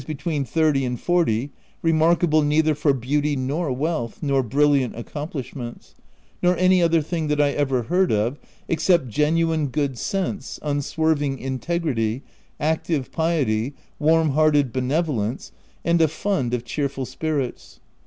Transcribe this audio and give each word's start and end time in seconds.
between 0.07 0.43
thirty 0.43 0.83
and 0.83 0.99
forty— 0.99 1.51
remarkable 1.83 2.41
neither 2.41 2.73
for 2.73 2.91
beauty 2.91 3.35
nor 3.35 3.71
wealth, 3.71 4.17
nor 4.23 4.41
brilliant 4.41 4.95
accomplishments; 4.95 5.93
nor 6.41 6.57
any 6.57 6.81
other 6.81 7.03
thing 7.03 7.27
that 7.27 7.39
I 7.39 7.51
ever 7.51 7.83
heard 7.83 8.11
of, 8.11 8.39
except 8.67 9.09
genuine 9.09 9.67
good 9.67 9.99
sense, 9.99 10.57
unswerving 10.63 11.37
integrity, 11.37 12.23
active 12.59 13.11
piety, 13.11 13.75
warm 13.99 14.29
hearted 14.31 14.73
Jbenevolence, 14.73 15.51
and 15.85 16.01
a 16.01 16.07
fund 16.07 16.55
of 16.55 16.65
cheerful 16.65 17.05
spirits. 17.05 17.79